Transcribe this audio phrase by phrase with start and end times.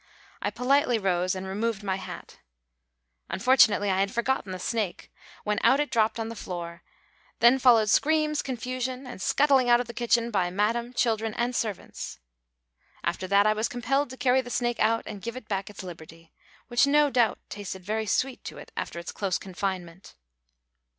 [0.41, 2.39] I politely rose and removed my hat.
[3.29, 5.11] Unfortunately I had forgotten the snake,
[5.43, 6.81] when out it dropped on the floor;
[7.39, 12.17] then followed screams, confusion and scuttling out of the kitchen by madame, children, and servants.
[13.03, 15.83] After that I was compelled to carry the snake out and give it back its
[15.83, 16.33] liberty,
[16.67, 20.15] which no doubt tasted very sweet to it after its close confinement.